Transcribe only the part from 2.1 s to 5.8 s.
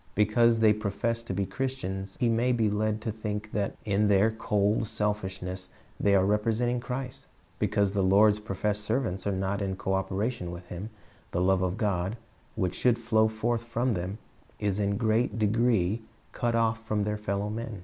he may be led to think that in their cold selfishness